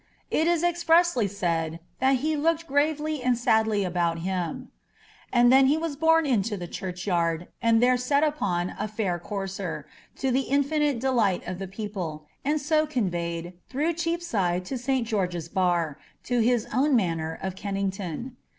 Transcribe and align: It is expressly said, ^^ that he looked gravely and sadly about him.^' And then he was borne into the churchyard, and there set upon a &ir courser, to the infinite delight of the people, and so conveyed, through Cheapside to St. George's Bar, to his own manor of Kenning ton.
It 0.31 0.47
is 0.47 0.63
expressly 0.63 1.27
said, 1.27 1.73
^^ 1.73 1.79
that 1.99 2.15
he 2.25 2.35
looked 2.35 2.65
gravely 2.65 3.21
and 3.21 3.37
sadly 3.37 3.83
about 3.83 4.17
him.^' 4.17 4.69
And 5.31 5.53
then 5.53 5.67
he 5.67 5.77
was 5.77 5.95
borne 5.95 6.25
into 6.25 6.57
the 6.57 6.67
churchyard, 6.67 7.49
and 7.61 7.83
there 7.83 7.97
set 7.97 8.23
upon 8.23 8.71
a 8.79 8.89
&ir 8.97 9.19
courser, 9.19 9.85
to 10.15 10.31
the 10.31 10.39
infinite 10.49 10.97
delight 10.99 11.45
of 11.45 11.59
the 11.59 11.67
people, 11.67 12.25
and 12.43 12.59
so 12.59 12.87
conveyed, 12.87 13.53
through 13.69 13.93
Cheapside 13.93 14.65
to 14.65 14.77
St. 14.79 15.05
George's 15.07 15.47
Bar, 15.49 15.99
to 16.23 16.39
his 16.39 16.65
own 16.73 16.95
manor 16.95 17.37
of 17.39 17.53
Kenning 17.55 17.91
ton. 17.91 18.37